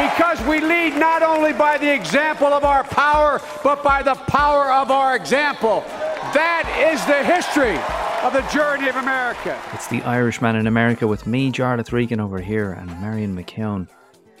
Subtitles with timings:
[0.00, 4.72] because we lead not only by the example of our power, but by the power
[4.72, 5.82] of our example.
[6.32, 7.76] That is the history
[8.24, 9.60] of the journey of America.
[9.74, 13.88] It's the Irishman in America with me, Jarlath Regan, over here, and Marion McKeone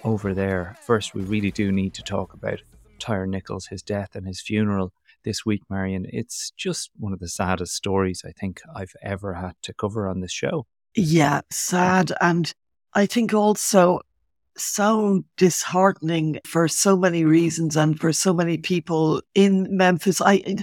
[0.02, 0.76] over there.
[0.80, 2.62] First, we really do need to talk about
[2.98, 4.92] Tyre Nichols, his death, and his funeral
[5.24, 6.06] this week, Marion.
[6.10, 10.20] It's just one of the saddest stories I think I've ever had to cover on
[10.20, 10.66] this show.
[10.94, 12.12] Yeah, sad.
[12.20, 12.54] And
[12.94, 14.00] I think also
[14.56, 20.20] so disheartening for so many reasons and for so many people in Memphis.
[20.20, 20.56] I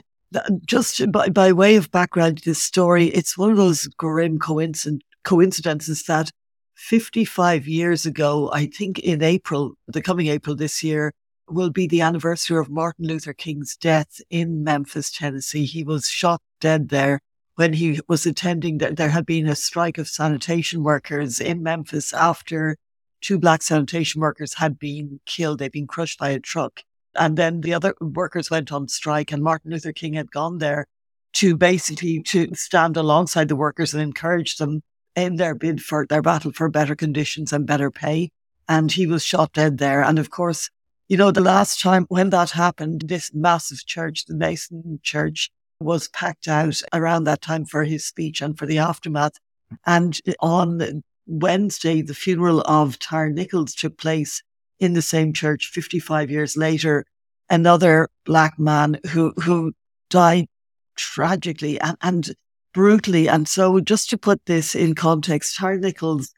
[0.66, 5.04] just by, by way of background to this story, it's one of those grim coincident,
[5.24, 6.32] coincidences that
[6.76, 11.14] 55 years ago, I think in April, the coming April this year,
[11.50, 15.66] will be the anniversary of Martin Luther King's death in Memphis, Tennessee.
[15.66, 17.20] He was shot dead there
[17.56, 18.78] when he was attending.
[18.80, 22.78] that There had been a strike of sanitation workers in Memphis after
[23.22, 25.60] two black sanitation workers had been killed.
[25.60, 26.82] They'd been crushed by a truck.
[27.16, 30.88] And then the other workers went on strike and Martin Luther King had gone there
[31.34, 34.84] to basically to stand alongside the workers and encourage them
[35.16, 38.30] in their bid for their battle for better conditions and better pay.
[38.70, 40.04] And he was shot dead there.
[40.04, 40.70] And of course,
[41.08, 45.50] you know, the last time when that happened, this massive church, the Mason Church,
[45.80, 49.40] was packed out around that time for his speech and for the aftermath.
[49.86, 54.42] And on Wednesday, the funeral of Tyre Nichols took place
[54.80, 57.06] in the same church 55 years later.
[57.50, 59.74] Another black man who, who
[60.10, 60.48] died
[60.96, 62.36] tragically and, and
[62.74, 63.28] brutally.
[63.28, 66.34] And so just to put this in context, Tyre Nichols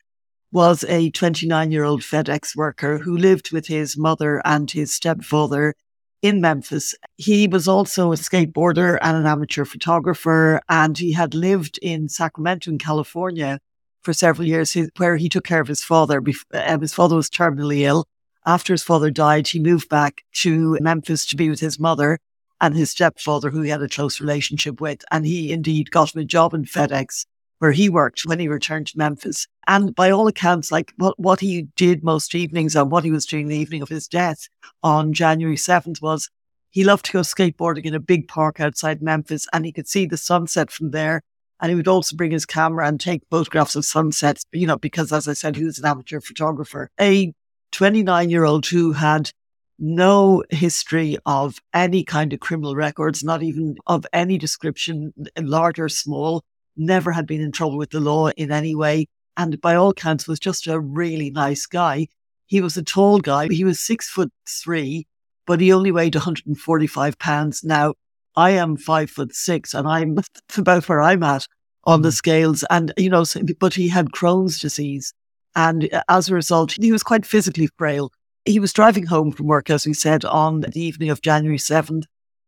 [0.52, 5.76] was a 29 year old FedEx worker who lived with his mother and his stepfather
[6.22, 6.96] in Memphis.
[7.18, 12.72] He was also a skateboarder and an amateur photographer, and he had lived in Sacramento,
[12.72, 13.60] in California,
[14.02, 16.24] for several years, where he took care of his father.
[16.54, 18.08] Um, his father was terminally ill.
[18.46, 22.20] After his father died, he moved back to Memphis to be with his mother
[22.62, 25.04] and his stepfather, who he had a close relationship with.
[25.12, 27.26] And he indeed got him a job in FedEx,
[27.60, 29.48] where he worked when he returned to Memphis.
[29.68, 33.26] And by all accounts, like what, what he did most evenings and what he was
[33.26, 34.48] doing the evening of his death
[34.84, 36.30] on January 7th was
[36.72, 40.06] he loved to go skateboarding in a big park outside Memphis and he could see
[40.06, 41.22] the sunset from there
[41.62, 45.12] and he would also bring his camera and take photographs of sunsets, you know, because
[45.12, 46.90] as I said, he was an amateur photographer.
[47.00, 47.34] A
[47.72, 49.32] 29 year old who had
[49.78, 55.90] no history of any kind of criminal records, not even of any description, large or
[55.90, 56.44] small,
[56.76, 59.08] never had been in trouble with the law in any way.
[59.38, 62.08] And by all counts was just a really nice guy.
[62.46, 63.48] He was a tall guy.
[63.48, 65.08] He was six foot three,
[65.46, 67.64] but he only weighed 145 pounds.
[67.64, 67.94] Now,
[68.36, 70.18] I am five foot six and I'm
[70.58, 71.48] about where I'm at
[71.84, 72.14] on the mm.
[72.14, 72.64] scales.
[72.70, 73.26] And, you know,
[73.60, 75.14] but he had Crohn's disease.
[75.56, 78.12] And uh, as a result, he was quite physically frail.
[78.46, 82.04] He was driving home from work, as we said, on the evening of January 7th.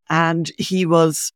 [0.09, 1.31] And he was,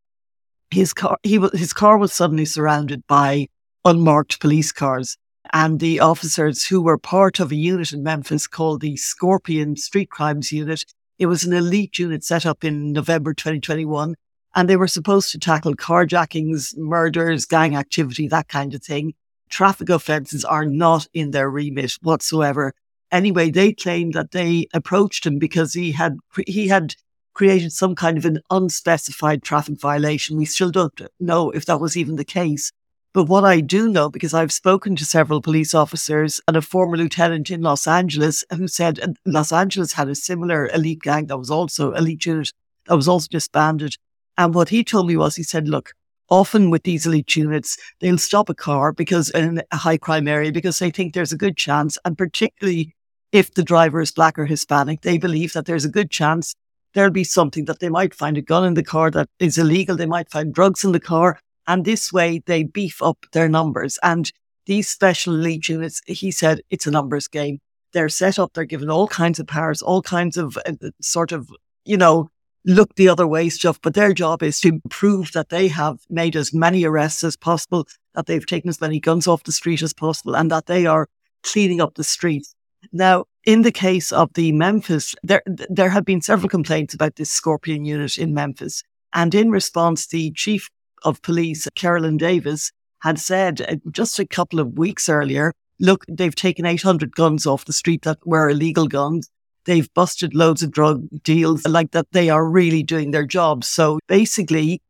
[0.70, 3.48] his car, he was, his car was suddenly surrounded by
[3.84, 5.16] unmarked police cars.
[5.52, 10.10] And the officers who were part of a unit in Memphis called the Scorpion Street
[10.10, 10.84] Crimes Unit.
[11.18, 14.16] It was an elite unit set up in November 2021
[14.56, 19.12] and they were supposed to tackle carjackings, murders, gang activity, that kind of thing.
[19.50, 22.72] Traffic offences are not in their remit whatsoever.
[23.12, 26.16] Anyway, they claimed that they approached him because he had
[26.46, 26.94] he had
[27.34, 30.38] created some kind of an unspecified traffic violation.
[30.38, 32.72] We still don't know if that was even the case.
[33.12, 36.96] But what I do know, because I've spoken to several police officers and a former
[36.96, 41.50] lieutenant in Los Angeles who said Los Angeles had a similar elite gang that was
[41.50, 42.52] also elite unit
[42.86, 43.96] that was also disbanded.
[44.38, 45.94] And what he told me was, he said, look,
[46.28, 50.52] often with these elite units, they'll stop a car because in a high crime area
[50.52, 51.98] because they think there's a good chance.
[52.04, 52.94] And particularly
[53.32, 56.54] if the driver is black or Hispanic, they believe that there's a good chance
[56.96, 59.96] there'll be something that they might find a gun in the car that is illegal.
[59.96, 61.38] They might find drugs in the car.
[61.66, 63.98] And this way they beef up their numbers.
[64.02, 64.32] And
[64.64, 67.58] these special elite units, he said, it's a numbers game.
[67.92, 70.72] They're set up, they're given all kinds of powers, all kinds of uh,
[71.02, 71.50] sort of,
[71.84, 72.30] you know,
[72.66, 73.80] look the other way stuff.
[73.80, 77.86] But their job is to prove that they have made as many arrests as possible,
[78.14, 81.08] that they've taken as many guns off the street as possible, and that they are
[81.42, 82.54] cleaning up the streets.
[82.92, 87.30] Now, in the case of the Memphis, there there have been several complaints about this
[87.30, 88.82] Scorpion unit in Memphis,
[89.12, 90.68] and in response, the chief
[91.04, 92.72] of police, Carolyn Davis,
[93.02, 97.64] had said uh, just a couple of weeks earlier, look, they've taken 800 guns off
[97.64, 99.30] the street that were illegal guns.
[99.66, 102.06] They've busted loads of drug deals like that.
[102.12, 103.64] They are really doing their job.
[103.64, 104.80] So basically,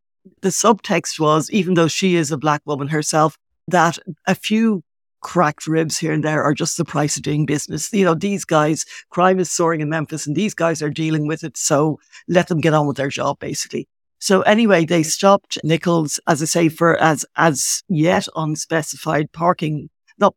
[0.43, 3.37] the subtext was, even though she is a black woman herself,
[3.69, 4.83] that a few
[5.23, 7.93] cracked ribs here and there are just the price of doing business.
[7.93, 11.43] You know, these guys, crime is soaring in Memphis and these guys are dealing with
[11.43, 11.57] it.
[11.57, 13.89] So let them get on with their job, basically.
[14.19, 20.35] So anyway, they stopped Nichols, as I say, for as as yet unspecified parking, not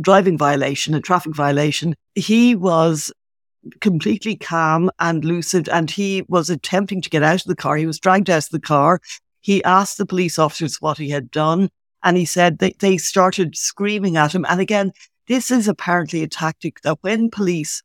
[0.00, 1.94] driving violation, a traffic violation.
[2.14, 3.12] He was
[3.80, 7.76] completely calm and lucid, and he was attempting to get out of the car.
[7.76, 9.00] He was dragged out of the car.
[9.40, 11.68] He asked the police officers what he had done,
[12.02, 14.44] and he said they, they started screaming at him.
[14.48, 14.92] And again,
[15.28, 17.82] this is apparently a tactic that when police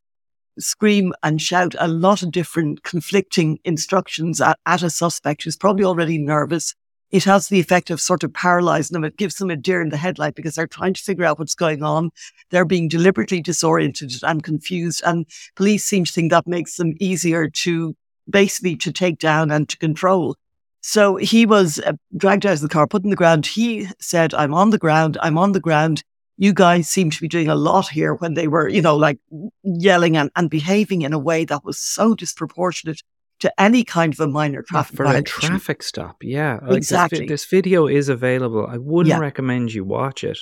[0.60, 5.86] scream and shout a lot of different conflicting instructions at, at a suspect who's probably
[5.86, 6.74] already nervous.
[7.12, 9.04] It has the effect of sort of paralyzing them.
[9.04, 11.56] It gives them a deer in the headlight because they're trying to figure out what's
[11.56, 12.12] going on.
[12.50, 15.02] They're being deliberately disoriented and confused.
[15.06, 15.26] And
[15.56, 17.96] police seem to think that makes them easier to
[18.30, 20.36] basically to take down and to control.
[20.82, 23.46] So he was uh, dragged out of the car, put in the ground.
[23.46, 25.18] He said, I'm on the ground.
[25.22, 26.04] I'm on the ground
[26.38, 29.18] you guys seem to be doing a lot here when they were, you know, like
[29.64, 33.02] yelling and, and behaving in a way that was so disproportionate
[33.40, 36.18] to any kind of a minor traffic for a traffic stop.
[36.22, 37.20] Yeah, exactly.
[37.20, 38.68] This, this, video is available.
[38.68, 39.20] I wouldn't yeah.
[39.20, 40.40] recommend you watch it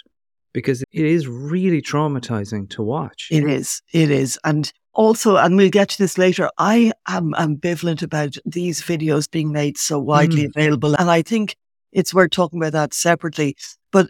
[0.54, 3.28] because it is really traumatizing to watch.
[3.32, 3.82] It is.
[3.92, 6.50] It is, and also, and we'll get to this later.
[6.58, 10.50] I am ambivalent about these videos being made so widely mm.
[10.56, 11.58] available, and I think
[11.92, 13.58] it's worth talking about that separately.
[13.92, 14.10] But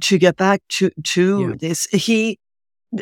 [0.00, 1.54] to get back to to yeah.
[1.58, 2.38] this, he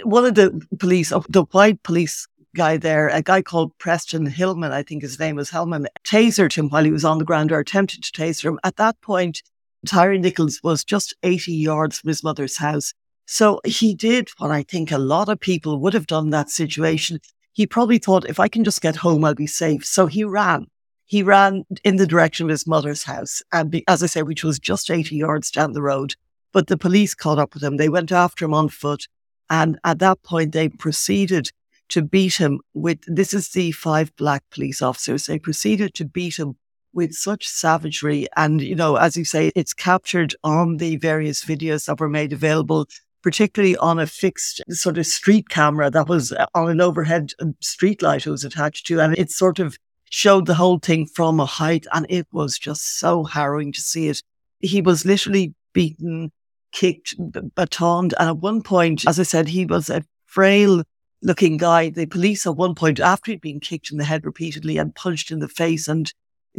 [0.05, 4.73] one of the police, oh, the white police guy there, a guy called Preston Hillman,
[4.73, 7.59] I think his name was Hillman, tasered him while he was on the ground or
[7.59, 8.61] attempted to taser him.
[8.65, 9.43] At that point,
[9.87, 12.95] Tyre Nichols was just 80 yards from his mother's house.
[13.27, 16.51] So he did what I think a lot of people would have done in that
[16.51, 17.21] situation.
[17.53, 19.85] He probably thought, if I can just get home, I'll be safe.
[19.85, 20.67] So he ran
[21.13, 24.59] he ran in the direction of his mother's house, and as I say, which was
[24.59, 26.15] just 80 yards down the road.
[26.55, 27.77] But the police caught up with him.
[27.77, 29.09] They went after him on foot.
[29.51, 31.51] And at that point, they proceeded
[31.93, 35.27] to beat him with this is the five black police officers.
[35.27, 36.57] They proceeded to beat him
[36.95, 38.27] with such savagery.
[38.35, 42.33] And, you know, as you say, it's captured on the various videos that were made
[42.33, 42.87] available,
[43.23, 47.57] particularly on a fixed sort of street camera that was uh, on an overhead um,
[47.61, 49.01] street light it was attached to.
[49.01, 49.77] And it sort of
[50.11, 54.09] showed the whole thing from a height and it was just so harrowing to see
[54.09, 54.23] it.
[54.61, 56.33] He was literally beaten,
[56.73, 57.15] kicked,
[57.55, 58.15] batoned.
[58.19, 60.85] And at one point, as I said, he was a frail
[61.23, 61.91] looking guy.
[61.91, 65.31] The police at one point, after he'd been kicked in the head repeatedly and punched
[65.31, 66.13] in the face and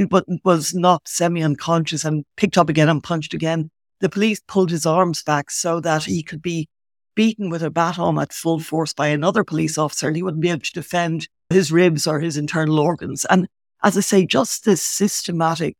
[0.09, 3.69] but was not semi unconscious and picked up again and punched again,
[3.99, 6.67] the police pulled his arms back so that he could be
[7.15, 10.49] beaten with a baton at full force by another police officer and he wouldn't be
[10.49, 13.25] able to defend his ribs or his internal organs.
[13.29, 13.47] And
[13.83, 15.77] as I say, just this systematic,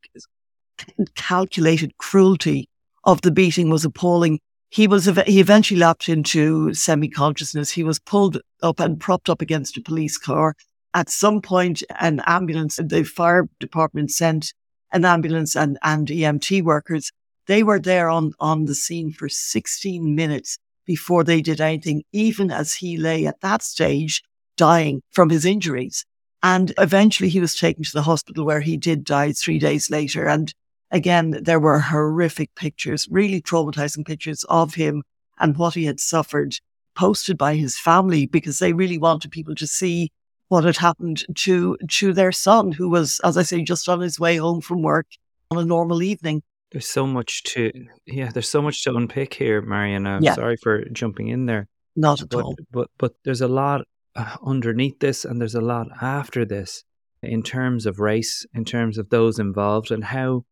[1.15, 2.69] calculated cruelty
[3.03, 4.39] of the beating was appalling.
[4.73, 7.69] He was he eventually lapsed into semi consciousness.
[7.69, 10.55] He was pulled up and propped up against a police car.
[10.95, 14.51] At some point, an ambulance, the fire department sent
[14.91, 17.11] an ambulance and, and EMT workers.
[17.45, 22.49] They were there on, on the scene for 16 minutes before they did anything, even
[22.49, 24.23] as he lay at that stage
[24.57, 26.03] dying from his injuries.
[26.41, 30.27] And eventually he was taken to the hospital where he did die three days later.
[30.27, 30.51] And
[30.93, 35.03] again, there were horrific pictures, really traumatizing pictures of him
[35.39, 36.55] and what he had suffered
[36.95, 40.11] posted by his family because they really wanted people to see
[40.47, 44.19] what had happened to, to their son, who was, as I say, just on his
[44.19, 45.07] way home from work
[45.49, 46.43] on a normal evening.
[46.71, 47.71] There's so much to,
[48.05, 50.05] yeah, there's so much to unpick here, Marion.
[50.05, 50.35] I'm yeah.
[50.35, 51.67] sorry for jumping in there.
[51.95, 52.55] Not at but, all.
[52.71, 53.81] But, but there's a lot
[54.15, 56.83] uh, underneath this, and there's a lot after this
[57.23, 60.45] in terms of race, in terms of those involved, and how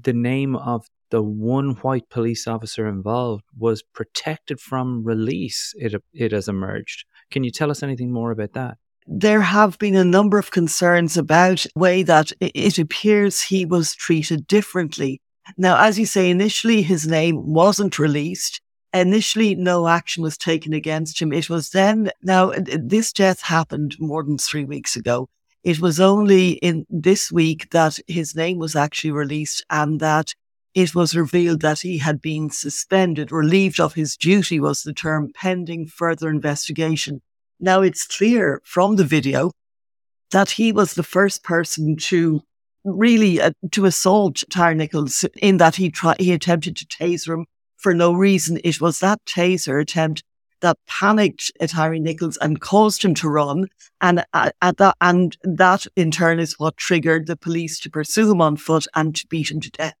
[0.00, 5.74] the name of the one white police officer involved was protected from release.
[5.78, 7.04] It it has emerged.
[7.30, 8.78] Can you tell us anything more about that?
[9.06, 13.94] there have been a number of concerns about the way that it appears he was
[13.94, 15.20] treated differently.
[15.56, 18.60] Now, as you say, initially his name wasn't released.
[18.92, 21.32] Initially, no action was taken against him.
[21.32, 25.28] It was then, now, this death happened more than three weeks ago.
[25.66, 30.32] It was only in this week that his name was actually released and that
[30.74, 35.32] it was revealed that he had been suspended, relieved of his duty was the term,
[35.34, 37.20] pending further investigation.
[37.58, 39.50] Now it's clear from the video
[40.30, 42.42] that he was the first person to
[42.84, 47.46] really uh, to assault Tyre Nichols in that he tried, he attempted to taser him
[47.76, 48.60] for no reason.
[48.62, 50.22] It was that taser attempt
[50.66, 53.68] that panicked Tyre Nichols and caused him to run.
[54.00, 58.32] And uh, at that, and that in turn is what triggered the police to pursue
[58.32, 59.94] him on foot and to beat him to death.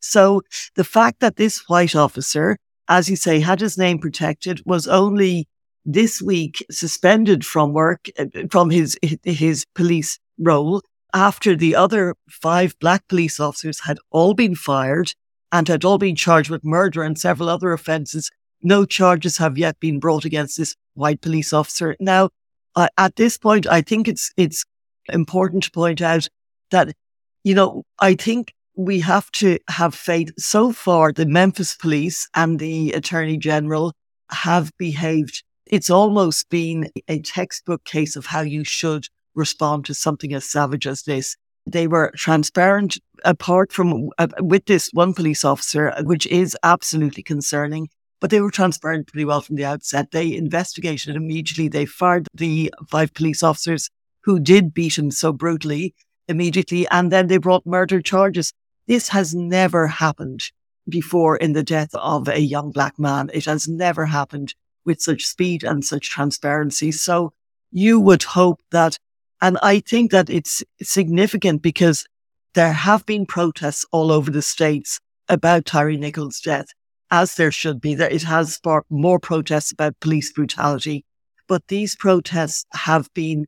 [0.00, 0.42] So
[0.74, 5.46] the fact that this white officer, as you say, had his name protected was only
[5.84, 10.82] this week suspended from work, uh, from his, his police role
[11.14, 15.14] after the other five black police officers had all been fired
[15.52, 18.30] and had all been charged with murder and several other offences.
[18.62, 21.96] No charges have yet been brought against this white police officer.
[21.98, 22.30] Now,
[22.76, 24.64] uh, at this point, I think it's, it's
[25.12, 26.28] important to point out
[26.70, 26.94] that,
[27.42, 30.32] you know, I think we have to have faith.
[30.38, 33.92] So far, the Memphis police and the attorney general
[34.30, 35.42] have behaved.
[35.66, 40.86] It's almost been a textbook case of how you should respond to something as savage
[40.86, 41.36] as this.
[41.66, 47.88] They were transparent apart from uh, with this one police officer, which is absolutely concerning.
[48.20, 50.10] But they were transparent pretty well from the outset.
[50.10, 51.68] They investigated immediately.
[51.68, 53.88] They fired the five police officers
[54.24, 55.94] who did beat him so brutally
[56.28, 56.86] immediately.
[56.88, 58.52] And then they brought murder charges.
[58.86, 60.42] This has never happened
[60.88, 63.30] before in the death of a young black man.
[63.32, 66.92] It has never happened with such speed and such transparency.
[66.92, 67.32] So
[67.70, 68.98] you would hope that,
[69.40, 72.06] and I think that it's significant because
[72.54, 74.98] there have been protests all over the states
[75.28, 76.68] about Tyre Nichols' death,
[77.10, 77.94] as there should be.
[77.94, 81.04] There, it has sparked more protests about police brutality,
[81.48, 83.46] but these protests have been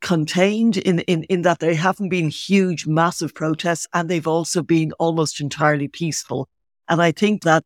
[0.00, 4.92] contained in, in, in that they haven't been huge, massive protests and they've also been
[4.98, 6.48] almost entirely peaceful.
[6.88, 7.64] And I think that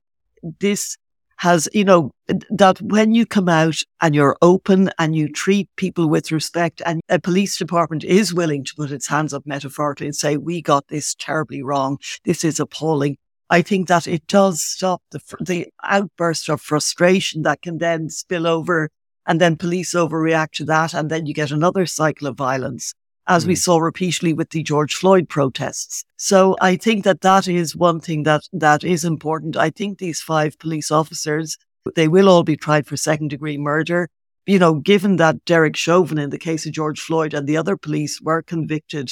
[0.60, 0.96] this
[1.38, 2.12] has, you know,
[2.50, 7.00] that when you come out and you're open and you treat people with respect and
[7.08, 10.88] a police department is willing to put its hands up metaphorically and say, we got
[10.88, 11.98] this terribly wrong.
[12.24, 13.16] This is appalling.
[13.48, 18.46] I think that it does stop the, the outburst of frustration that can then spill
[18.46, 18.90] over
[19.26, 20.94] and then police overreact to that.
[20.94, 22.92] And then you get another cycle of violence,
[23.26, 23.48] as mm.
[23.48, 26.04] we saw repeatedly with the George Floyd protests.
[26.16, 29.56] So I think that that is one thing that, that is important.
[29.56, 31.56] I think these five police officers,
[31.94, 34.08] they will all be tried for second degree murder.
[34.44, 37.76] You know, given that Derek Chauvin in the case of George Floyd and the other
[37.76, 39.10] police were convicted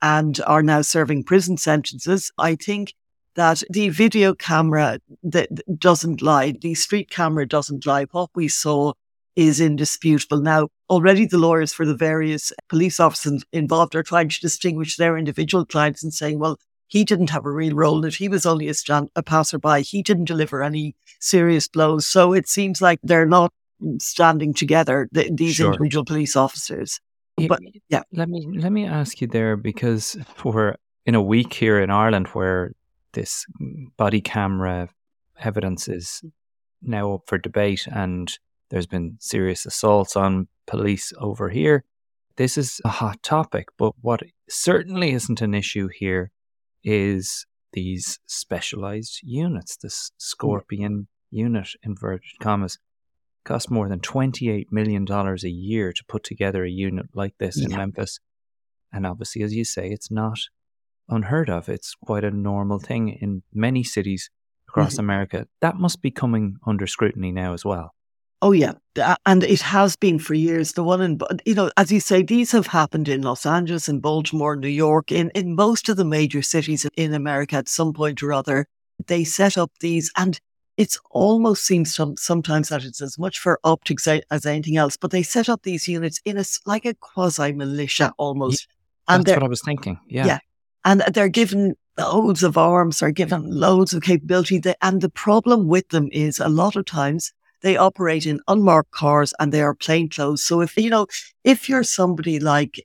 [0.00, 2.94] and are now serving prison sentences, I think
[3.36, 8.06] that the video camera that doesn't lie, the street camera doesn't lie.
[8.10, 8.92] What we saw
[9.36, 10.40] is indisputable.
[10.40, 15.16] Now, already the lawyers for the various police officers involved are trying to distinguish their
[15.16, 18.14] individual clients and saying, well, he didn't have a real role in it.
[18.14, 19.82] He was only a, stand, a passerby.
[19.82, 22.06] He didn't deliver any serious blows.
[22.06, 23.52] So it seems like they're not
[23.98, 25.72] standing together, the, these sure.
[25.72, 27.00] individual police officers.
[27.48, 28.02] But yeah.
[28.12, 32.28] Let me let me ask you there because we're in a week here in Ireland
[32.28, 32.72] where
[33.16, 33.46] this
[33.96, 34.88] body camera
[35.40, 36.22] evidence is
[36.82, 38.38] now up for debate and
[38.70, 41.84] there's been serious assaults on police over here.
[42.36, 46.30] This is a hot topic, but what certainly isn't an issue here
[46.84, 49.76] is these specialized units.
[49.76, 52.78] This Scorpion unit, inverted commas,
[53.44, 57.66] costs more than $28 million a year to put together a unit like this yeah.
[57.66, 58.20] in Memphis.
[58.92, 60.38] And obviously, as you say, it's not
[61.08, 61.68] unheard of.
[61.68, 64.30] It's quite a normal thing in many cities
[64.68, 65.00] across mm-hmm.
[65.00, 65.46] America.
[65.60, 67.92] That must be coming under scrutiny now as well.
[68.42, 68.74] Oh yeah,
[69.24, 70.72] and it has been for years.
[70.72, 74.00] The one in, you know, as you say, these have happened in Los Angeles, in
[74.00, 78.22] Baltimore, New York, in in most of the major cities in America at some point
[78.22, 78.66] or other.
[79.06, 80.38] They set up these, and
[80.76, 84.98] it almost seems some, sometimes that it's as much for optics as anything else.
[84.98, 88.68] But they set up these units in a like a quasi militia almost.
[89.08, 89.98] Yeah, and that's what I was thinking.
[90.08, 90.38] Yeah, yeah,
[90.86, 94.62] and they're given loads of arms, are given loads of capability.
[94.80, 99.34] and the problem with them is a lot of times they operate in unmarked cars
[99.40, 100.42] and they are plainclothes.
[100.42, 101.06] So if, you know,
[101.42, 102.80] if you're somebody like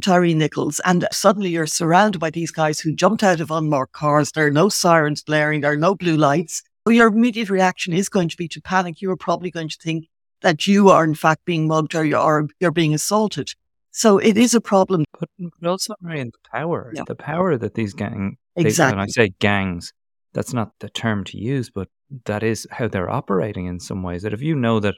[0.00, 4.30] Tyre Nichols and suddenly you're surrounded by these guys who jumped out of unmarked cars,
[4.32, 8.08] there are no sirens blaring, there are no blue lights, well, your immediate reaction is
[8.08, 9.02] going to be to panic.
[9.02, 10.06] You are probably going to think,
[10.42, 13.48] that you are in fact being mugged or you're, you're being assaulted.
[13.96, 15.04] So it is a problem.
[15.18, 17.04] But, but also, Marion, the power, Yeah.
[17.06, 18.92] the power that these gang, they- Exactly.
[18.92, 19.94] and I say gangs,
[20.34, 21.88] that's not the term to use, but
[22.26, 24.20] that is how they're operating in some ways.
[24.22, 24.96] That if you know that,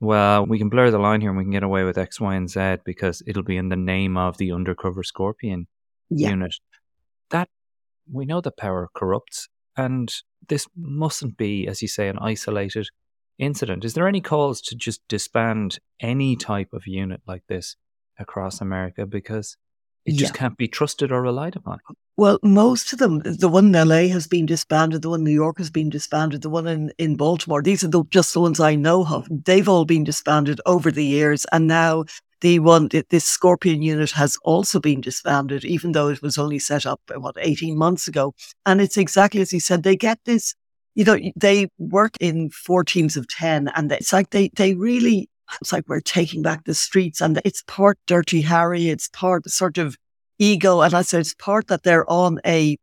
[0.00, 2.34] well, we can blur the line here and we can get away with X, Y,
[2.34, 5.68] and Z because it'll be in the name of the undercover Scorpion
[6.10, 6.30] Yeah.
[6.30, 6.56] unit,
[7.30, 7.48] that
[8.10, 10.12] we know that power corrupts, and
[10.48, 12.88] this mustn't be, as you say, an isolated
[13.38, 13.84] incident.
[13.84, 17.76] Is there any calls to just disband any type of unit like this
[18.18, 19.56] across America because
[20.04, 20.38] it just Yeah.
[20.38, 21.78] can't be trusted or relied upon?
[22.16, 25.30] Well, most of them, the one in LA has been disbanded, the one in New
[25.32, 28.60] York has been disbanded, the one in, in Baltimore, these are the, just the ones
[28.60, 29.26] I know of.
[29.30, 31.46] They've all been disbanded over the years.
[31.52, 32.04] And now
[32.42, 36.84] the one, this Scorpion unit has also been disbanded, even though it was only set
[36.84, 38.34] up, uh, what, 18 months ago.
[38.66, 40.54] And it's exactly as you said, they get this,
[40.94, 45.30] you know, they work in four teams of 10 and it's like they, they really,
[45.60, 49.78] it's like we're taking back the streets and it's part Dirty Harry, it's part sort
[49.78, 49.96] of
[50.38, 50.80] ego.
[50.80, 52.76] And I said it's part that they're on a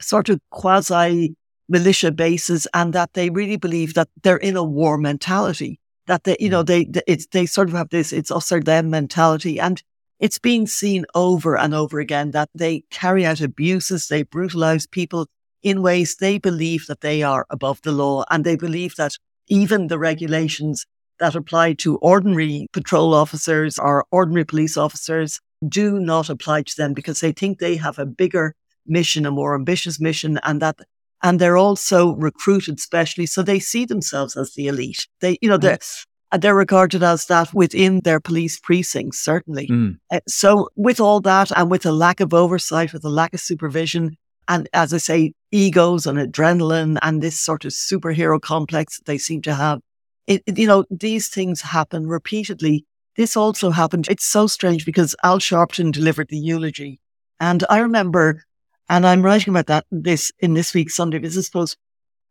[0.00, 1.34] sort of quasi
[1.68, 5.80] militia basis and that they really believe that they're in a war mentality.
[6.06, 6.66] That they, you know, mm.
[6.66, 9.58] they, they- it's, they sort of have this, it's us or them mentality.
[9.58, 9.82] And
[10.20, 15.26] it's being seen over and over again that they carry out abuses, they brutalize people
[15.62, 18.24] in ways they believe that they are above the law.
[18.30, 19.16] And they believe that
[19.48, 20.86] even the regulations
[21.20, 26.92] that apply to ordinary patrol officers or ordinary police officers do not apply to them
[26.92, 28.54] because they think they have a bigger
[28.86, 30.80] mission, a more ambitious mission, and that
[31.22, 35.06] and they're also recruited specially, so they see themselves as the elite.
[35.20, 35.78] They, you know, they're
[36.38, 39.68] they're regarded as that within their police precincts, certainly.
[39.68, 39.98] Mm.
[40.10, 43.40] Uh, so, with all that, and with a lack of oversight, with a lack of
[43.40, 44.16] supervision,
[44.48, 49.18] and as I say, egos and adrenaline, and this sort of superhero complex that they
[49.18, 49.80] seem to have,
[50.26, 52.84] it, it- you know, these things happen repeatedly.
[53.16, 54.08] This also happened.
[54.10, 57.00] It's so strange because Al Sharpton delivered the eulogy,
[57.38, 58.42] and I remember,
[58.88, 61.18] and I'm writing about that this in this week's Sunday.
[61.18, 61.76] Business Post,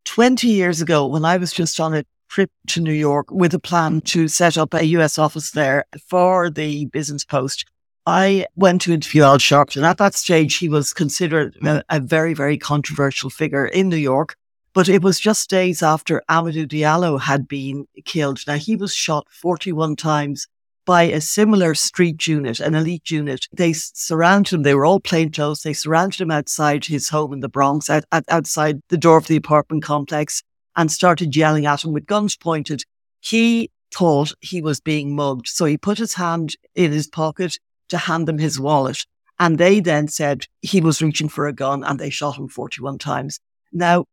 [0.03, 3.59] twenty years ago when I was just on a trip to New York with a
[3.59, 7.65] plan to set up a US office there for the Business Post.
[8.05, 9.83] I went to interview Al Sharpton.
[9.83, 14.35] At that stage, he was considered a, a very, very controversial figure in New York.
[14.73, 18.39] But it was just days after Amadou Diallo had been killed.
[18.47, 20.47] Now, he was shot 41 times
[20.85, 23.47] by a similar street unit, an elite unit.
[23.53, 24.63] They surrounded him.
[24.63, 25.61] They were all plainclothes.
[25.61, 29.27] They surrounded him outside his home in the Bronx, out, out- outside the door of
[29.27, 30.41] the apartment complex,
[30.75, 32.83] and started yelling at him with guns pointed.
[33.21, 35.47] He thought he was being mugged.
[35.47, 37.57] So he put his hand in his pocket
[37.89, 39.05] to hand them his wallet.
[39.39, 42.97] And they then said he was reaching for a gun and they shot him 41
[42.97, 43.39] times.
[43.71, 44.05] Now,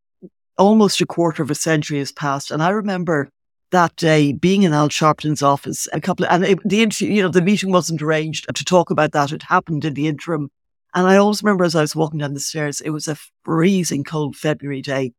[0.58, 2.50] almost a quarter of a century has passed.
[2.50, 3.30] And I remember
[3.70, 7.22] that day being in Al Sharpton's office, a couple of, and it, the interview, you
[7.22, 9.32] know, the meeting wasn't arranged to talk about that.
[9.32, 10.50] It happened in the interim.
[10.94, 14.04] And I always remember as I was walking down the stairs, it was a freezing
[14.04, 15.12] cold February day.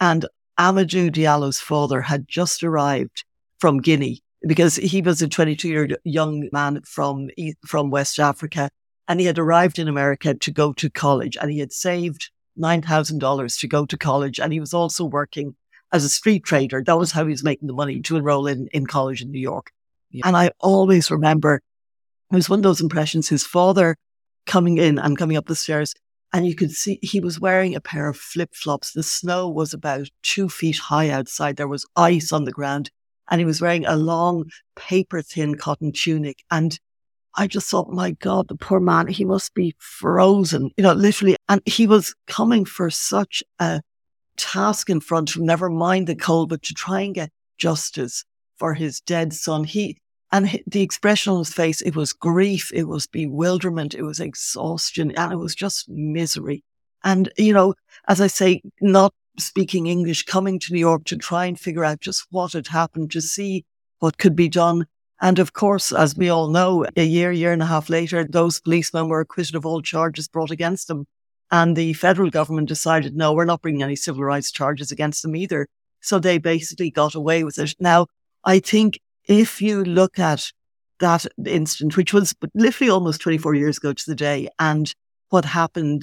[0.00, 0.26] And
[0.58, 3.24] Amadou Diallo's father had just arrived
[3.58, 7.30] from Guinea because he was a 22 year young man from,
[7.66, 8.70] from West Africa.
[9.08, 13.60] And he had arrived in America to go to college and he had saved $9,000
[13.60, 14.40] to go to college.
[14.40, 15.56] And he was also working
[15.92, 16.82] as a street trader.
[16.84, 19.40] That was how he was making the money to enroll in, in college in New
[19.40, 19.70] York.
[20.24, 21.60] And I always remember
[22.32, 23.96] it was one of those impressions, his father
[24.46, 25.94] coming in and coming up the stairs.
[26.32, 28.92] And you could see he was wearing a pair of flip flops.
[28.92, 31.56] The snow was about two feet high outside.
[31.56, 32.90] There was ice on the ground.
[33.30, 36.44] And he was wearing a long, paper thin cotton tunic.
[36.50, 36.78] And
[37.36, 41.36] I just thought, my God, the poor man, he must be frozen, you know, literally.
[41.48, 43.82] And he was coming for such a
[44.36, 48.24] task in front of him, never mind the cold, but to try and get justice
[48.56, 49.64] for his dead son.
[49.64, 49.98] He,
[50.32, 55.12] and the expression on his face, it was grief, it was bewilderment, it was exhaustion,
[55.12, 56.64] and it was just misery.
[57.04, 57.74] And, you know,
[58.08, 62.00] as I say, not speaking English, coming to New York to try and figure out
[62.00, 63.64] just what had happened, to see
[63.98, 64.86] what could be done.
[65.20, 68.60] And of course, as we all know, a year, year and a half later, those
[68.60, 71.06] policemen were acquitted of all charges brought against them.
[71.50, 75.36] And the federal government decided, no, we're not bringing any civil rights charges against them
[75.36, 75.68] either.
[76.00, 77.74] So they basically got away with it.
[77.80, 78.06] Now,
[78.44, 80.50] I think if you look at
[80.98, 84.92] that instant, which was literally almost 24 years ago to the day, and
[85.30, 86.02] what happened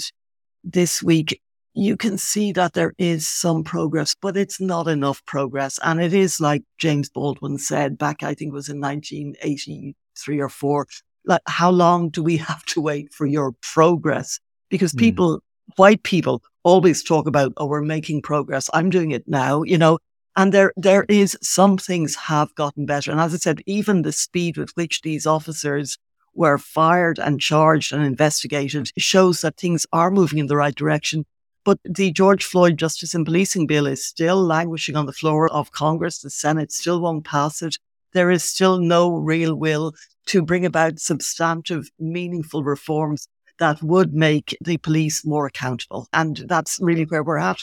[0.63, 1.39] this week,
[1.73, 5.79] you can see that there is some progress, but it's not enough progress.
[5.83, 10.49] And it is like James Baldwin said back, I think it was in 1983 or
[10.49, 10.87] four,
[11.25, 14.39] like, how long do we have to wait for your progress?
[14.69, 14.99] Because hmm.
[14.99, 15.43] people,
[15.75, 18.69] white people always talk about, oh, we're making progress.
[18.73, 19.97] I'm doing it now, you know,
[20.35, 23.11] And there, there is some things have gotten better.
[23.11, 25.97] And as I said, even the speed with which these officers
[26.35, 31.25] were fired and charged and investigated shows that things are moving in the right direction.
[31.63, 35.71] But the George Floyd Justice and Policing Bill is still languishing on the floor of
[35.71, 36.19] Congress.
[36.19, 37.77] The Senate still won't pass it.
[38.13, 39.93] There is still no real will
[40.27, 43.27] to bring about substantive, meaningful reforms
[43.59, 46.07] that would make the police more accountable.
[46.11, 47.59] And that's really where we're at.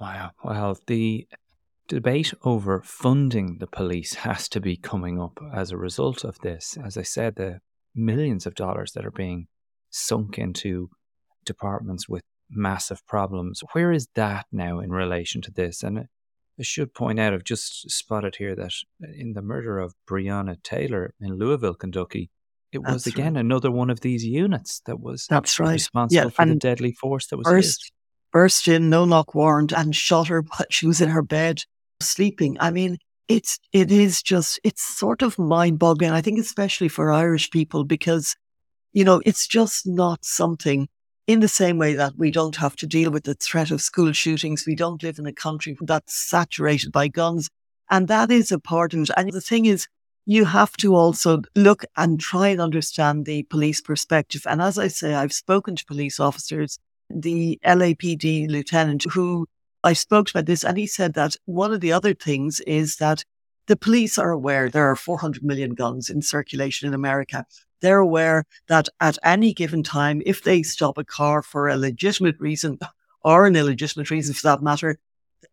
[0.00, 0.30] Wow.
[0.44, 1.26] Well, the
[1.88, 6.78] debate over funding the police has to be coming up as a result of this.
[6.84, 7.60] As I said, the
[7.94, 9.48] millions of dollars that are being
[9.90, 10.90] sunk into
[11.44, 13.62] departments with massive problems.
[13.72, 15.82] Where is that now in relation to this?
[15.82, 18.72] And I should point out, I've just spotted here that
[19.16, 22.30] in the murder of Breonna Taylor in Louisville, Kentucky,
[22.72, 23.40] it was That's again right.
[23.40, 25.72] another one of these units that was That's right.
[25.72, 27.92] responsible yeah, for the deadly force that was burst, used.
[28.32, 30.42] burst in, no knock warrant, and shot her.
[30.70, 31.62] She was in her bed
[32.00, 32.56] sleeping.
[32.60, 36.12] I mean, it's it is just it's sort of mind boggling.
[36.12, 38.36] I think especially for Irish people because
[38.92, 40.88] you know it's just not something.
[41.32, 44.12] In the same way that we don't have to deal with the threat of school
[44.12, 47.48] shootings, we don't live in a country that's saturated by guns,
[47.88, 48.60] and that is it.
[49.16, 49.86] And the thing is,
[50.26, 54.42] you have to also look and try and understand the police perspective.
[54.44, 59.46] And as I say, I've spoken to police officers, the LAPD lieutenant who
[59.82, 63.24] I spoke about this, and he said that one of the other things is that
[63.68, 67.46] the police are aware there are 400 million guns in circulation in America.
[67.82, 72.36] They're aware that at any given time, if they stop a car for a legitimate
[72.38, 72.78] reason
[73.22, 74.98] or an illegitimate reason for that matter,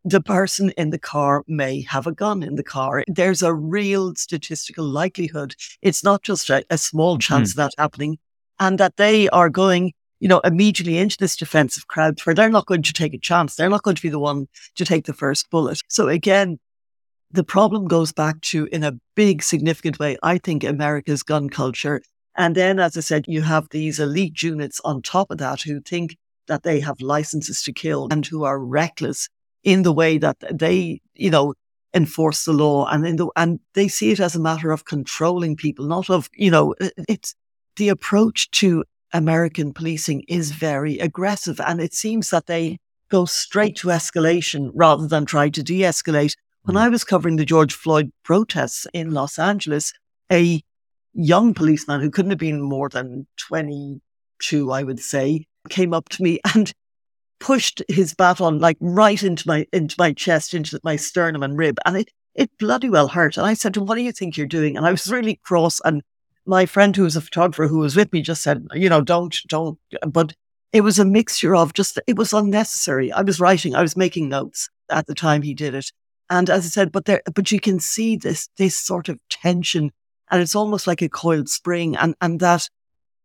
[0.06, 3.04] the person in the car may have a gun in the car.
[3.08, 5.56] There's a real statistical likelihood.
[5.82, 7.62] It's not just a, a small chance mm-hmm.
[7.62, 8.18] of that happening
[8.60, 12.66] and that they are going you know, immediately into this defensive crowd where they're not
[12.66, 13.56] going to take a chance.
[13.56, 15.82] They're not going to be the one to take the first bullet.
[15.88, 16.60] So again,
[17.32, 22.02] the problem goes back to, in a big, significant way, I think America's gun culture.
[22.40, 25.82] And then, as I said, you have these elite units on top of that who
[25.82, 26.16] think
[26.48, 29.28] that they have licenses to kill and who are reckless
[29.62, 31.54] in the way that they, you know,
[31.94, 35.58] enforce the law and in the, and they see it as a matter of controlling
[35.58, 36.74] people, not of, you know,
[37.10, 37.36] it's
[37.76, 41.60] the approach to American policing is very aggressive.
[41.60, 42.78] And it seems that they
[43.10, 46.36] go straight to escalation rather than try to de escalate.
[46.64, 46.82] When mm.
[46.82, 49.92] I was covering the George Floyd protests in Los Angeles,
[50.32, 50.62] a
[51.14, 56.24] young policeman who couldn't have been more than 22, I would say, came up to
[56.24, 56.72] me and
[57.40, 61.78] pushed his baton like right into my into my chest, into my sternum and rib,
[61.86, 63.38] and it it bloody well hurt.
[63.38, 65.40] And I said to him, "What do you think you're doing?" And I was really
[65.44, 66.04] cross and
[66.50, 69.38] my friend who was a photographer who was with me just said, you know, don't,
[69.48, 69.78] don't.
[70.08, 70.34] But
[70.74, 73.12] it was a mixture of just, it was unnecessary.
[73.12, 75.92] I was writing, I was making notes at the time he did it.
[76.30, 79.92] And as I said, but there, but you can see this, this sort of tension
[80.32, 82.70] and it's almost like a coiled spring and, and that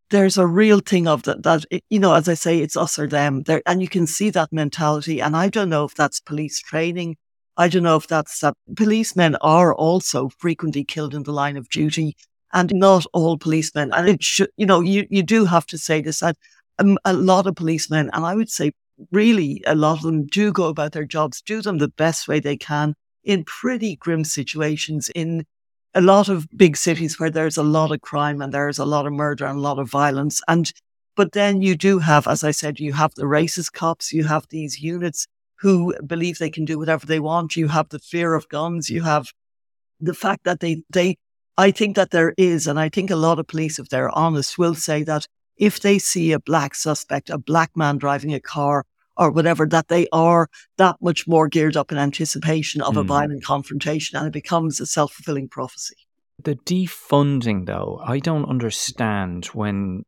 [0.09, 3.07] there's a real thing of that, that, you know, as I say, it's us or
[3.07, 3.61] them there.
[3.65, 5.19] And you can see that mentality.
[5.19, 7.17] And I don't know if that's police training.
[7.57, 11.69] I don't know if that's that policemen are also frequently killed in the line of
[11.69, 12.15] duty
[12.53, 13.91] and not all policemen.
[13.93, 16.37] And it should, you know, you, you do have to say this that
[16.77, 18.73] um, a lot of policemen, and I would say
[19.11, 22.39] really a lot of them do go about their jobs, do them the best way
[22.39, 25.45] they can in pretty grim situations in
[25.95, 29.07] a lot of big cities where there's a lot of crime and there's a lot
[29.07, 30.41] of murder and a lot of violence.
[30.47, 30.71] And,
[31.15, 34.45] but then you do have, as I said, you have the racist cops, you have
[34.49, 35.25] these units
[35.59, 37.55] who believe they can do whatever they want.
[37.55, 38.89] You have the fear of guns.
[38.89, 39.31] You have
[40.01, 41.15] the fact that they, they
[41.57, 44.57] I think that there is, and I think a lot of police, if they're honest,
[44.57, 48.85] will say that if they see a black suspect, a black man driving a car
[49.17, 52.99] or whatever, that they are that much more geared up in anticipation of mm.
[52.99, 53.07] a hmm.
[53.07, 55.95] violent confrontation and it becomes a self fulfilling prophecy.
[56.43, 60.03] The defunding, though, I don't understand when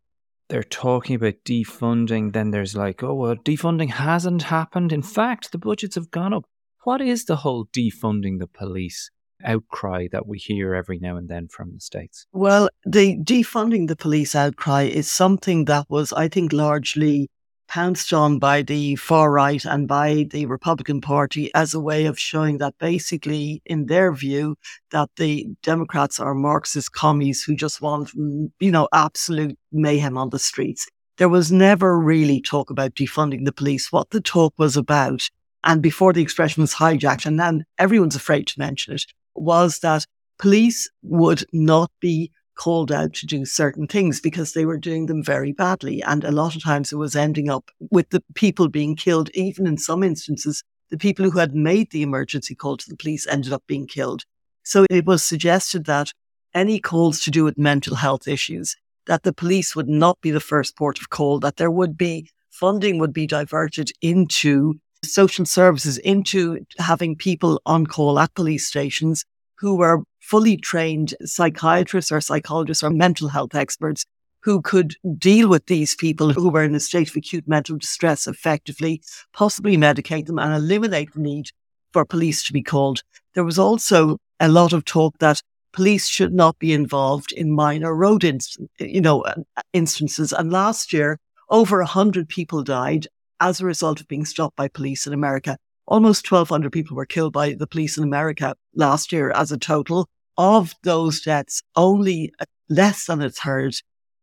[0.50, 4.92] they're talking about defunding, then there's like, oh, well, defunding hasn't happened.
[4.92, 6.46] In fact, the budgets have gone up.
[6.84, 9.10] What is the whole defunding the police
[9.44, 12.28] outcry that we hear every now and then from the States?
[12.32, 17.30] Well, the defunding the police outcry is something that was, I think, largely
[17.68, 22.20] pounced on by the far right and by the Republican Party as a way of
[22.20, 24.56] showing that basically, in their view,
[24.92, 30.30] that the Democrats are Marxist commies who just want, mm, you know, absolute mayhem on
[30.30, 30.88] the streets.
[31.18, 33.92] There was never really talk about defunding the police.
[33.92, 35.30] What the talk was about,
[35.64, 40.06] and before the expression was hijacked, and then everyone's afraid to mention it, was that
[40.40, 45.24] police would not be called out to do certain things because they were doing them
[45.24, 46.02] very badly.
[46.02, 49.66] And a lot of times it was ending up with the people being killed, even
[49.66, 53.54] in some instances the people who had made the emergency call to the police ended
[53.54, 54.24] up being killed.
[54.64, 56.12] So it was suggested that
[56.54, 60.40] any calls to do with mental health issues, that the police would not be the
[60.40, 65.98] first port of call, that there would be funding would be diverted into social services,
[66.00, 69.26] into having people on call at police stations
[69.60, 74.06] who were fully trained psychiatrists or psychologists or mental health experts
[74.42, 78.28] who could deal with these people who were in a state of acute mental distress
[78.28, 79.02] effectively,
[79.34, 81.50] possibly medicate them and eliminate the need
[81.94, 83.04] for police to be called.
[83.36, 87.96] There was also a lot of talk that police should not be involved in minor
[87.96, 89.36] road inst- you know, uh,
[89.74, 90.34] instances.
[90.34, 93.08] And last year, over 100 people died
[93.40, 95.58] as a result of being stopped by police in America.
[95.88, 100.10] Almost 1,200 people were killed by the police in America last year as a total.
[100.38, 103.76] Of those deaths, only uh, less than a third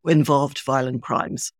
[0.06, 1.50] involved violent crimes.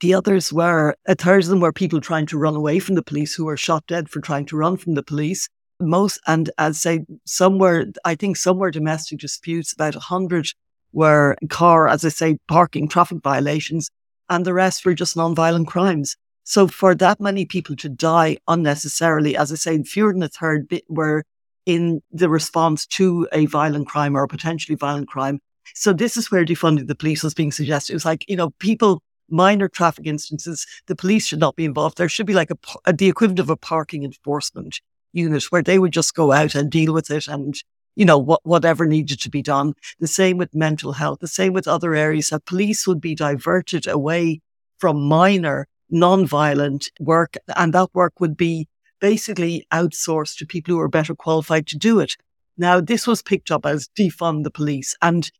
[0.00, 3.02] The others were, a third of them were people trying to run away from the
[3.02, 5.48] police who were shot dead for trying to run from the police.
[5.80, 10.48] Most, and as say, some were, I think some were domestic disputes, about a hundred
[10.92, 13.90] were car, as I say, parking traffic violations,
[14.28, 16.16] and the rest were just non-violent crimes.
[16.44, 20.66] So for that many people to die unnecessarily, as I say, fewer than a third
[20.88, 21.24] were
[21.68, 25.38] in the response to a violent crime or a potentially violent crime.
[25.74, 27.92] So this is where defunding the police was being suggested.
[27.92, 31.98] It was like, you know, people, minor traffic instances, the police should not be involved.
[31.98, 34.80] There should be like a, a the equivalent of a parking enforcement
[35.12, 37.54] unit where they would just go out and deal with it and
[37.96, 39.74] you know, what, whatever needed to be done.
[39.98, 43.86] The same with mental health, the same with other areas that police would be diverted
[43.86, 44.40] away
[44.78, 47.34] from minor, non-violent work.
[47.56, 48.68] And that work would be
[49.00, 52.16] basically outsourced to people who are better qualified to do it.
[52.56, 55.30] Now, this was picked up as defund the police and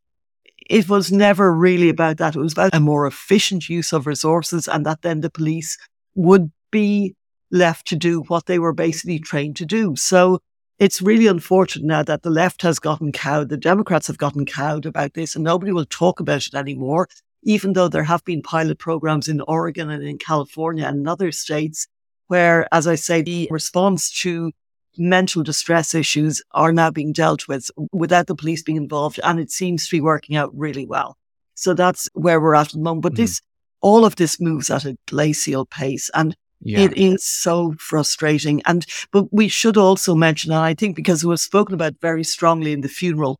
[0.69, 2.35] it was never really about that.
[2.35, 5.77] It was about a more efficient use of resources and that then the police
[6.15, 7.15] would be
[7.51, 9.95] left to do what they were basically trained to do.
[9.95, 10.39] So
[10.77, 14.85] it's really unfortunate now that the left has gotten cowed, the Democrats have gotten cowed
[14.85, 17.09] about this, and nobody will talk about it anymore,
[17.43, 21.87] even though there have been pilot programs in Oregon and in California and other states
[22.29, 24.51] where, as I say, the response to
[24.97, 29.19] mental distress issues are now being dealt with without the police being involved.
[29.23, 31.17] And it seems to be working out really well.
[31.55, 33.03] So that's where we're at at the moment.
[33.03, 33.17] But mm.
[33.17, 33.41] this,
[33.81, 36.09] all of this moves at a glacial pace.
[36.13, 36.79] And yeah.
[36.79, 38.61] It is so frustrating.
[38.65, 42.23] And, but we should also mention, and I think because it was spoken about very
[42.23, 43.39] strongly in the funeral,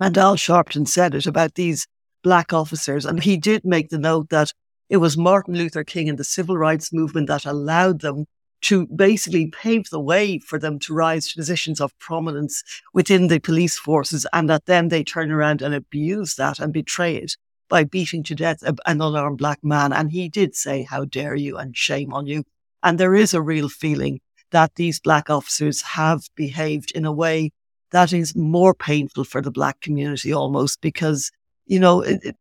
[0.00, 1.86] and Al Sharpton said it about these
[2.22, 3.04] black officers.
[3.04, 4.52] And he did make the note that
[4.88, 8.26] it was Martin Luther King and the civil rights movement that allowed them
[8.60, 13.38] to basically pave the way for them to rise to positions of prominence within the
[13.38, 17.36] police forces and that then they turn around and abuse that and betray it
[17.68, 19.92] by beating to death an unarmed black man.
[19.92, 22.44] And he did say, How dare you and shame on you.
[22.82, 24.20] And there is a real feeling
[24.50, 27.50] that these black officers have behaved in a way
[27.90, 31.30] that is more painful for the black community almost because,
[31.66, 32.36] you know, it,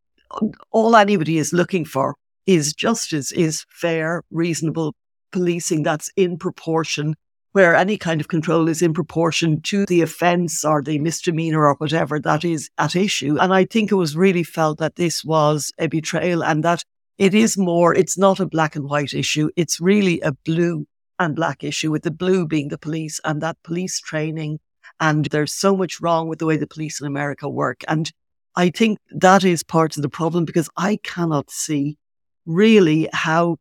[0.71, 2.15] all anybody is looking for
[2.47, 4.95] is justice, is fair, reasonable
[5.31, 7.15] policing that's in proportion
[7.51, 11.73] where any kind of control is in proportion to the offence or the misdemeanor or
[11.75, 13.35] whatever that is at issue.
[13.39, 16.83] And I think it was really felt that this was a betrayal and that
[17.17, 19.49] it is more, it's not a black and white issue.
[19.55, 20.85] It's really a blue
[21.17, 24.59] and black issue with the blue being the police and that police training.
[24.99, 27.83] And there's so much wrong with the way the police in America work.
[27.87, 28.11] And
[28.55, 31.97] I think that is part of the problem because I cannot see
[32.47, 33.57] really how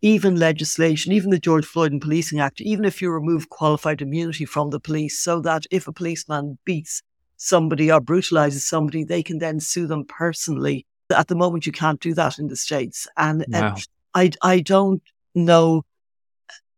[0.00, 4.44] even legislation, even the George Floyd and Policing Act, even if you remove qualified immunity
[4.44, 7.02] from the police so that if a policeman beats
[7.36, 10.86] somebody or brutalizes somebody, they can then sue them personally.
[11.10, 13.08] At the moment, you can't do that in the States.
[13.16, 13.76] And uh, wow.
[14.14, 15.02] I, I don't
[15.34, 15.84] know.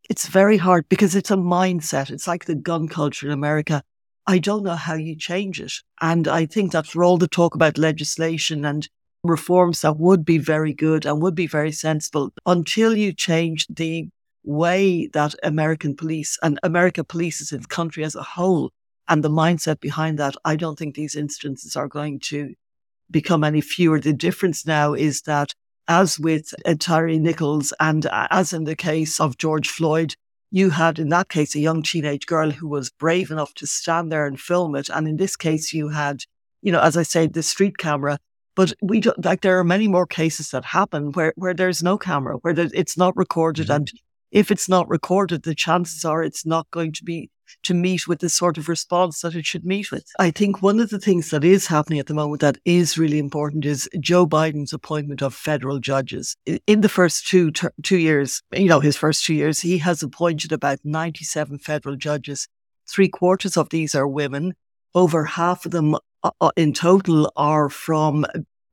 [0.09, 2.11] It's very hard because it's a mindset.
[2.11, 3.83] It's like the gun culture in America.
[4.27, 5.73] I don't know how you change it.
[6.01, 8.89] And I think that for all the talk about legislation and
[9.23, 14.09] reforms that would be very good and would be very sensible until you change the
[14.45, 18.71] way that American police and America polices the country as a whole
[19.09, 22.55] and the mindset behind that, I don't think these instances are going to
[23.11, 23.99] become any fewer.
[23.99, 25.53] The difference now is that
[25.89, 30.15] as with Tyre Nichols and as in the case of George Floyd,
[30.53, 34.13] you had in that case a young teenage girl who was brave enough to stand
[34.13, 34.89] there and film it.
[34.89, 36.23] And in this case, you had,
[36.63, 38.19] you know, as I said, the street camera
[38.61, 41.97] but we don't, like there are many more cases that happen where, where there's no
[41.97, 43.69] camera, where there, it's not recorded.
[43.69, 43.77] Mm-hmm.
[43.77, 43.93] And
[44.31, 47.31] if it's not recorded, the chances are it's not going to be
[47.63, 50.05] to meet with the sort of response that it should meet with.
[50.19, 53.19] I think one of the things that is happening at the moment that is really
[53.19, 56.37] important is Joe Biden's appointment of federal judges.
[56.67, 60.03] In the first two ter- two years, you know, his first two years, he has
[60.03, 62.47] appointed about 97 federal judges.
[62.87, 64.53] Three quarters of these are women.
[64.95, 68.27] Over half of them uh, uh in total are from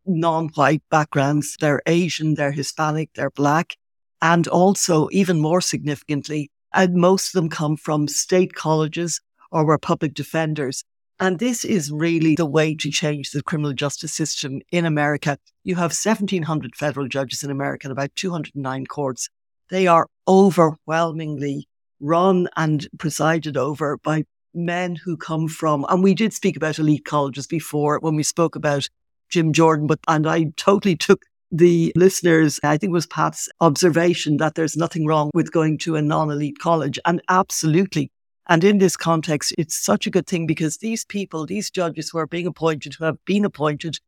[0.08, 1.58] non-white backgrounds.
[1.60, 3.76] They're Asian, they're Hispanic, they're black.
[4.22, 9.78] And also, even more significantly, and most of them come from state colleges or were
[9.78, 10.84] public defenders.
[11.20, 15.38] And this is really the way to change the criminal justice system in America.
[15.64, 19.30] You have 1,700 federal judges in America and about 209 courts.
[19.70, 21.68] They are overwhelmingly
[22.00, 27.06] run and presided over by men who come from, and we did speak about elite
[27.06, 28.88] colleges before when we spoke about
[29.30, 34.38] Jim Jordan, but, and I totally took the listeners, I think it was Pat's observation
[34.38, 37.00] that there's nothing wrong with going to a non elite college.
[37.06, 38.12] And absolutely.
[38.50, 42.18] And in this context, it's such a good thing because these people, these judges who
[42.18, 44.00] are being appointed, who have been appointed,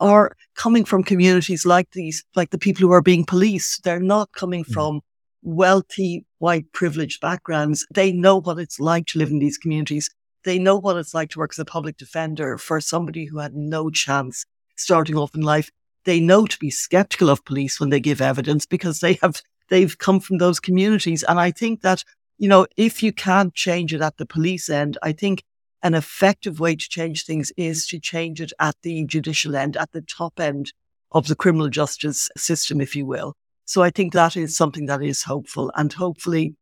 [0.00, 3.82] are coming from communities like these, like the people who are being policed.
[3.82, 4.72] They're not coming mm.
[4.72, 5.00] from
[5.42, 7.86] wealthy, white, privileged backgrounds.
[7.92, 10.08] They know what it's like to live in these communities.
[10.44, 13.54] They know what it's like to work as a public defender for somebody who had
[13.54, 14.44] no chance
[14.78, 15.70] starting off in life
[16.08, 19.98] they know to be skeptical of police when they give evidence because they have they've
[19.98, 21.22] come from those communities.
[21.22, 22.02] And I think that,
[22.38, 25.44] you know, if you can't change it at the police end, I think
[25.82, 29.92] an effective way to change things is to change it at the judicial end, at
[29.92, 30.72] the top end
[31.12, 33.34] of the criminal justice system, if you will.
[33.66, 36.54] So I think that is something that is hopeful and hopefully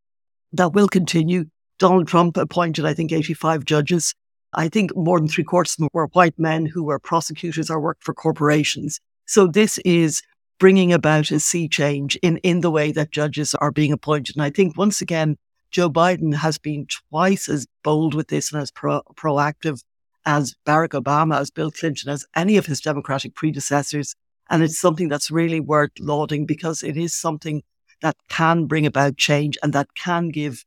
[0.53, 1.45] that will continue.
[1.79, 4.15] Donald Trump appointed, I think, 85 judges.
[4.57, 7.79] I think more than three quarters of them were white men who were prosecutors or
[7.79, 9.01] worked for corporations.
[9.27, 10.23] So this is
[10.59, 14.35] bringing about a sea change in, in the way that judges are being appointed.
[14.35, 15.37] And I think once again,
[15.71, 19.83] Joe Biden has been twice as bold with this and as pro- proactive
[20.25, 24.15] as Barack Obama, as Bill Clinton, as any of his Democratic predecessors.
[24.49, 27.63] And it's something that's really worth lauding because it is something
[28.03, 30.65] that can bring about change and that can give,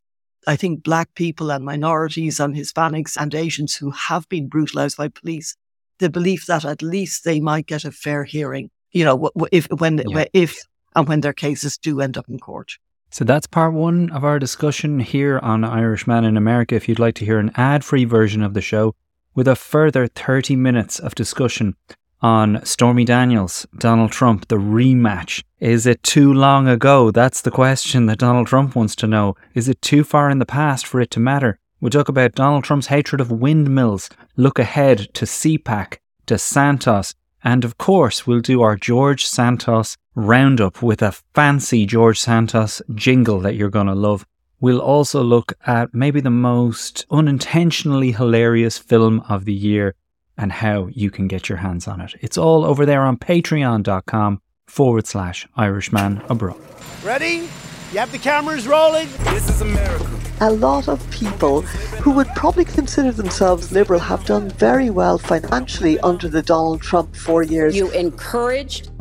[0.47, 5.09] I think, Black people and minorities and Hispanics and Asians who have been brutalized by
[5.09, 5.55] police
[5.99, 10.01] the belief that at least they might get a fair hearing, you know, if, when,
[10.07, 10.25] yeah.
[10.33, 10.63] if,
[10.95, 12.71] and when their cases do end up in court.
[13.11, 16.75] So that's part one of our discussion here on Irishman in America.
[16.75, 18.95] If you'd like to hear an ad free version of the show
[19.35, 21.75] with a further 30 minutes of discussion
[22.21, 25.43] on Stormy Daniels, Donald Trump, the rematch.
[25.59, 27.11] Is it too long ago?
[27.11, 29.35] That's the question that Donald Trump wants to know.
[29.53, 31.59] Is it too far in the past for it to matter?
[31.81, 37.63] We'll talk about Donald Trump's hatred of windmills, look ahead to CPAC, to Santos, and
[37.63, 43.55] of course, we'll do our George Santos roundup with a fancy George Santos jingle that
[43.55, 44.25] you're going to love.
[44.59, 49.95] We'll also look at maybe the most unintentionally hilarious film of the year
[50.39, 52.15] and how you can get your hands on it.
[52.21, 56.59] It's all over there on patreon.com forward slash Irishman Abroad.
[57.03, 57.47] Ready?
[57.91, 59.07] You have the cameras rolling?
[59.25, 60.07] This is America.
[60.41, 61.63] A lot of people
[62.01, 67.13] who would probably consider themselves liberal have done very well financially under the Donald Trump
[67.13, 67.75] four years.
[67.75, 68.91] You encouraged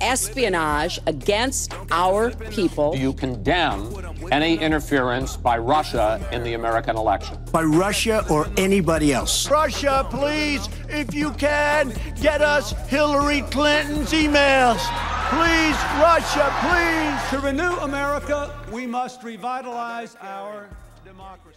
[0.00, 2.92] espionage against our people.
[2.92, 3.94] Do you condemn
[4.32, 7.38] any interference by Russia in the American election?
[7.52, 9.50] By Russia or anybody else?
[9.50, 14.80] Russia, please, if you can, get us Hillary Clinton's emails.
[15.30, 17.30] Please, Russia, please.
[17.30, 20.68] To renew America, we must revitalize our
[21.04, 21.55] democracy.